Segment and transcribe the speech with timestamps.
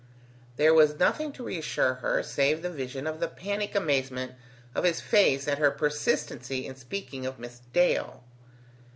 [0.55, 4.31] There was nothing to reassure her save the vision of the panic amazement
[4.73, 8.23] of his face at her persistency in speaking of Miss Dale.